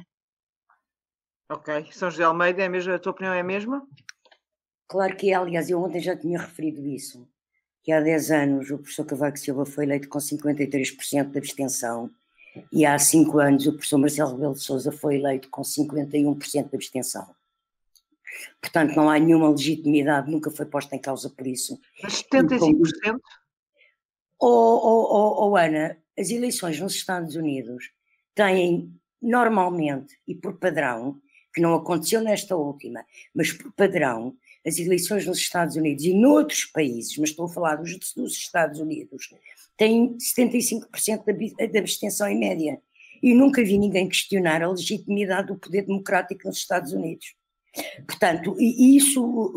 Ok. 1.50 1.88
São 1.92 2.10
José 2.10 2.22
Almeida, 2.22 2.62
é 2.62 2.68
mesmo, 2.68 2.92
a 2.92 2.98
tua 2.98 3.12
opinião 3.12 3.34
é 3.34 3.40
a 3.40 3.44
mesma? 3.44 3.86
Claro 4.88 5.16
que 5.16 5.30
é, 5.30 5.34
aliás, 5.34 5.68
eu 5.68 5.82
ontem 5.82 6.00
já 6.00 6.16
tinha 6.16 6.38
referido 6.38 6.86
isso 6.86 7.28
que 7.82 7.92
há 7.92 8.00
10 8.00 8.30
anos 8.30 8.70
o 8.70 8.78
professor 8.78 9.06
Cavaco 9.06 9.38
Silva 9.38 9.64
foi 9.64 9.84
eleito 9.84 10.08
com 10.08 10.18
53% 10.18 11.30
de 11.30 11.38
abstenção 11.38 12.10
e 12.72 12.84
há 12.84 12.98
5 12.98 13.38
anos 13.38 13.66
o 13.66 13.72
professor 13.72 13.98
Marcelo 13.98 14.32
Rebelo 14.32 14.54
de 14.54 14.62
Sousa 14.62 14.92
foi 14.92 15.16
eleito 15.16 15.48
com 15.50 15.62
51% 15.62 16.68
de 16.68 16.76
abstenção. 16.76 17.34
Portanto, 18.60 18.94
não 18.94 19.08
há 19.08 19.18
nenhuma 19.18 19.50
legitimidade, 19.50 20.30
nunca 20.30 20.50
foi 20.50 20.66
posta 20.66 20.94
em 20.94 21.00
causa 21.00 21.30
por 21.30 21.46
isso. 21.46 21.80
Mas 22.02 22.22
75%? 22.22 23.18
Oh, 24.42 24.46
oh, 24.46 25.06
oh, 25.10 25.50
oh, 25.50 25.56
Ana, 25.56 25.98
as 26.18 26.30
eleições 26.30 26.80
nos 26.80 26.94
Estados 26.94 27.34
Unidos 27.34 27.90
têm 28.34 28.94
normalmente 29.20 30.18
e 30.26 30.34
por 30.34 30.58
padrão, 30.58 31.20
que 31.52 31.60
não 31.60 31.74
aconteceu 31.74 32.20
nesta 32.20 32.56
última, 32.56 33.04
mas 33.34 33.52
por 33.52 33.72
padrão, 33.72 34.36
as 34.66 34.78
eleições 34.78 35.26
nos 35.26 35.38
Estados 35.38 35.76
Unidos 35.76 36.04
e 36.04 36.12
noutros 36.12 36.64
países, 36.66 37.16
mas 37.16 37.30
estou 37.30 37.46
a 37.46 37.48
falar 37.48 37.76
dos, 37.76 37.98
dos 38.14 38.32
Estados 38.32 38.78
Unidos, 38.78 39.34
têm 39.76 40.16
75% 40.18 41.70
de 41.70 41.78
abstenção 41.78 42.28
em 42.28 42.38
média. 42.38 42.80
E 43.22 43.34
nunca 43.34 43.62
vi 43.62 43.78
ninguém 43.78 44.08
questionar 44.08 44.62
a 44.62 44.70
legitimidade 44.70 45.48
do 45.48 45.58
poder 45.58 45.82
democrático 45.82 46.46
nos 46.46 46.56
Estados 46.56 46.92
Unidos. 46.92 47.34
Portanto, 48.06 48.56
isso, 48.58 49.52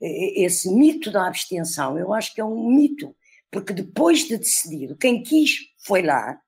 esse 0.00 0.72
mito 0.72 1.10
da 1.10 1.26
abstenção, 1.26 1.98
eu 1.98 2.12
acho 2.12 2.34
que 2.34 2.40
é 2.40 2.44
um 2.44 2.70
mito, 2.70 3.14
porque 3.50 3.72
depois 3.72 4.26
de 4.26 4.38
decidido, 4.38 4.96
quem 4.96 5.22
quis 5.22 5.58
foi 5.84 6.02
lá, 6.02 6.40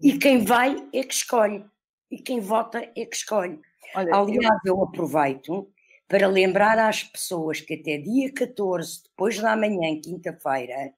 e 0.00 0.18
quem 0.18 0.44
vai 0.44 0.76
é 0.92 1.02
que 1.02 1.14
escolhe, 1.14 1.64
e 2.10 2.18
quem 2.18 2.40
vota 2.40 2.78
é 2.96 3.04
que 3.04 3.16
escolhe. 3.16 3.60
Olha, 3.94 4.14
Aliás, 4.14 4.60
eu 4.64 4.82
aproveito 4.82 5.68
para 6.08 6.26
lembrar 6.26 6.78
às 6.78 7.02
pessoas 7.02 7.60
que 7.60 7.74
até 7.74 7.98
dia 7.98 8.32
14, 8.32 9.02
depois 9.04 9.38
da 9.38 9.56
manhã, 9.56 10.00
quinta-feira, 10.00 10.92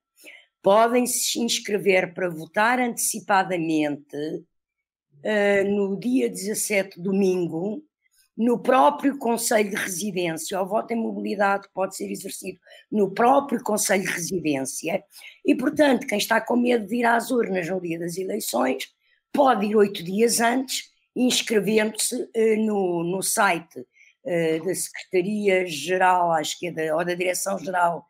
podem 0.62 1.06
se 1.06 1.40
inscrever 1.40 2.12
para 2.12 2.28
votar 2.28 2.80
antecipadamente 2.80 4.16
uh, 4.16 5.64
no 5.64 5.98
dia 5.98 6.28
17, 6.28 7.00
domingo, 7.00 7.84
no 8.36 8.58
próprio 8.58 9.16
Conselho 9.16 9.70
de 9.70 9.76
Residência. 9.76 10.60
O 10.60 10.66
voto 10.66 10.92
em 10.92 10.96
mobilidade 10.96 11.68
pode 11.72 11.96
ser 11.96 12.10
exercido 12.10 12.58
no 12.90 13.12
próprio 13.12 13.62
Conselho 13.62 14.04
de 14.04 14.10
Residência 14.10 15.02
e, 15.44 15.54
portanto, 15.54 16.06
quem 16.06 16.18
está 16.18 16.40
com 16.40 16.56
medo 16.56 16.86
de 16.86 16.96
ir 16.96 17.04
às 17.06 17.30
urnas 17.30 17.68
no 17.68 17.80
dia 17.80 17.98
das 17.98 18.18
eleições 18.18 18.92
pode 19.32 19.66
ir 19.66 19.76
oito 19.76 20.02
dias 20.02 20.40
antes, 20.40 20.90
inscrevendo-se 21.16 22.14
uh, 22.14 22.56
no, 22.64 23.02
no 23.02 23.22
site 23.22 23.80
uh, 23.80 24.64
da 24.64 24.74
Secretaria-Geral, 24.74 26.32
acho 26.32 26.58
que 26.58 26.68
é 26.68 26.72
da, 26.72 26.96
ou 26.96 27.04
da 27.04 27.14
Direção-Geral, 27.14 28.04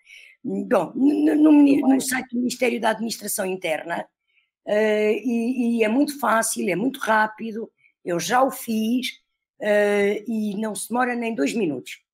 bom, 0.44 0.92
no, 0.94 1.34
no, 1.36 1.52
no, 1.52 2.00
site 2.00 2.30
do 2.32 2.38
Ministério 2.38 2.80
da 2.80 2.90
Administração 2.90 3.46
Interna, 3.46 4.06
uh, 4.66 4.72
e, 4.72 5.78
e, 5.78 5.84
é 5.84 5.88
muito 5.88 6.18
fácil, 6.18 6.68
é 6.68 6.76
muito 6.76 6.98
rápido, 6.98 7.70
eu 8.04 8.18
já 8.18 8.42
o 8.42 8.50
fiz, 8.50 9.08
uh, 9.60 10.25
e 10.26 10.56
não 10.58 10.75
se 10.75 10.88
demora 10.88 11.14
nem 11.14 11.34
dois 11.34 11.54
minutos. 11.54 12.04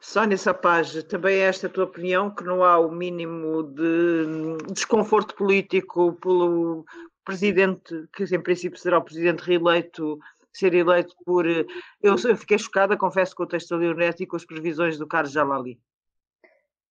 Sónia 0.00 0.36
Sapage, 0.36 1.04
também 1.04 1.36
é 1.36 1.42
esta 1.42 1.68
a 1.68 1.70
tua 1.70 1.84
opinião 1.84 2.34
que 2.34 2.42
não 2.42 2.64
há 2.64 2.78
o 2.78 2.90
mínimo 2.90 3.62
de 3.62 4.72
desconforto 4.72 5.36
político 5.36 6.14
pelo 6.14 6.84
presidente, 7.24 8.08
que 8.14 8.24
em 8.24 8.40
princípio 8.40 8.78
será 8.78 8.98
o 8.98 9.02
presidente 9.02 9.40
reeleito, 9.40 10.18
ser 10.52 10.74
eleito 10.74 11.14
por. 11.24 11.48
Eh, 11.48 11.64
eu, 12.02 12.16
eu 12.16 12.36
fiquei 12.36 12.58
chocada, 12.58 12.96
confesso, 12.96 13.34
com 13.34 13.44
o 13.44 13.46
texto 13.46 13.70
da 13.70 13.76
Leonete 13.76 14.22
e 14.22 14.26
com 14.26 14.36
as 14.36 14.44
previsões 14.44 14.98
do 14.98 15.06
Carlos 15.06 15.32
Jalali. 15.32 15.80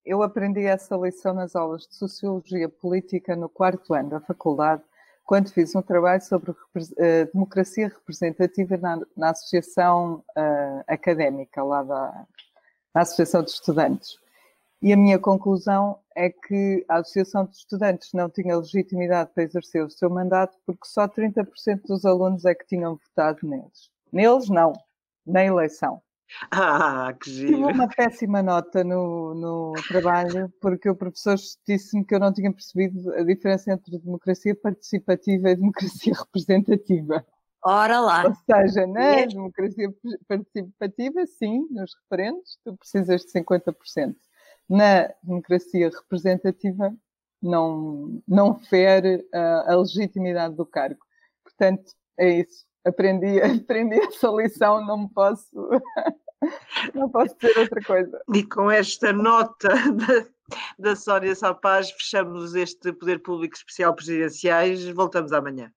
eu 0.06 0.24
aprendi 0.24 0.62
essa 0.62 0.96
lição 0.98 1.34
nas 1.34 1.56
aulas 1.56 1.88
de 1.88 1.96
Sociologia 1.96 2.68
Política 2.68 3.36
no 3.36 3.48
quarto 3.48 3.94
ano 3.94 4.10
da 4.10 4.20
faculdade, 4.20 4.84
quando 5.24 5.52
fiz 5.52 5.76
um 5.76 5.82
trabalho 5.82 6.22
sobre 6.22 6.52
uh, 6.52 6.56
democracia 7.32 7.88
representativa 7.88 8.78
na, 8.78 9.00
na 9.16 9.30
Associação 9.30 10.24
uh, 10.36 10.84
Académica, 10.88 11.64
lá 11.64 11.84
da 11.84 12.26
Associação 12.94 13.44
de 13.44 13.52
Estudantes. 13.52 14.20
E 14.82 14.92
a 14.92 14.98
minha 14.98 15.20
conclusão 15.20 16.00
é 16.16 16.32
que 16.32 16.84
a 16.90 16.98
Associação 16.98 17.46
de 17.46 17.56
Estudantes 17.56 18.10
não 18.14 18.28
tinha 18.30 18.58
legitimidade 18.58 19.30
para 19.32 19.44
exercer 19.44 19.86
o 19.86 19.92
seu 19.92 20.10
mandato 20.10 20.58
porque 20.66 20.88
só 20.88 21.08
30% 21.08 21.82
dos 21.88 22.04
alunos 22.04 22.46
é 22.46 22.56
que 22.56 22.66
tinham 22.66 22.96
votado 22.96 23.48
neles. 23.48 23.92
Neles, 24.12 24.50
não, 24.50 24.74
na 25.26 25.46
eleição. 25.46 26.02
Ah, 26.50 27.14
que 27.22 27.30
giro. 27.30 27.58
Tive 27.58 27.74
uma 27.74 27.88
péssima 27.88 28.42
nota 28.42 28.84
no, 28.84 29.36
no 29.36 29.74
trabalho 29.88 30.52
porque 30.60 30.90
o 30.90 30.96
professor 30.96 31.36
disse-me 31.68 32.04
que 32.04 32.16
eu 32.16 32.20
não 32.20 32.34
tinha 32.34 32.52
percebido 32.52 33.14
a 33.14 33.24
diferença 33.24 33.72
entre 33.72 34.00
democracia 34.00 34.56
participativa 34.56 35.52
e 35.52 35.56
democracia 35.58 36.14
representativa. 36.18 37.24
Ora 37.64 38.00
lá. 38.00 38.26
Ou 38.26 38.34
seja, 38.34 38.88
na 38.88 39.26
democracia 39.26 39.94
participativa, 40.28 41.24
sim, 41.28 41.68
nos 41.70 41.94
referendos, 42.02 42.58
tu 42.64 42.76
precisas 42.76 43.22
de 43.22 43.32
50% 43.32 44.16
na 44.72 45.14
democracia 45.22 45.90
representativa 45.90 46.96
não, 47.42 48.22
não 48.26 48.58
fere 48.58 49.28
a, 49.34 49.74
a 49.74 49.76
legitimidade 49.76 50.56
do 50.56 50.66
cargo. 50.66 51.02
Portanto, 51.44 51.92
é 52.18 52.40
isso. 52.40 52.66
Aprendi, 52.86 53.42
aprendi 53.44 54.00
essa 54.00 54.30
lição, 54.30 54.86
não 54.86 55.00
me 55.00 55.10
posso, 55.10 55.50
não 56.96 57.10
posso 57.10 57.36
dizer 57.38 57.60
outra 57.60 57.82
coisa. 57.82 58.22
E 58.34 58.44
com 58.44 58.72
esta 58.72 59.12
nota 59.12 59.68
da, 59.68 60.28
da 60.80 60.96
Sónia 60.96 61.36
Sapaz, 61.36 61.92
fechamos 61.92 62.56
este 62.56 62.94
Poder 62.94 63.20
Público 63.20 63.56
Especial 63.56 63.94
Presidenciais. 63.94 64.88
Voltamos 64.88 65.34
amanhã. 65.34 65.70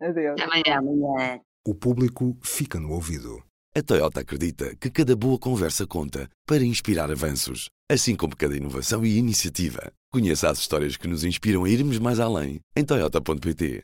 Adeus. 0.00 0.40
Amanhã. 0.40 0.78
amanhã. 0.78 1.40
O 1.66 1.74
público 1.74 2.36
fica 2.40 2.78
no 2.78 2.92
ouvido. 2.92 3.42
A 3.74 3.82
Toyota 3.82 4.20
acredita 4.20 4.76
que 4.76 4.90
cada 4.90 5.16
boa 5.16 5.38
conversa 5.38 5.86
conta 5.86 6.28
para 6.46 6.62
inspirar 6.62 7.10
avanços, 7.10 7.70
assim 7.92 8.16
como 8.16 8.36
cada 8.36 8.56
inovação 8.56 9.04
e 9.04 9.16
iniciativa. 9.16 9.92
Conheça 10.12 10.50
as 10.50 10.58
histórias 10.58 10.96
que 10.96 11.08
nos 11.08 11.24
inspiram 11.24 11.64
a 11.64 11.68
irmos 11.68 11.98
mais 11.98 12.20
além 12.20 12.60
em 12.76 12.84
Toyota.pt. 12.84 13.80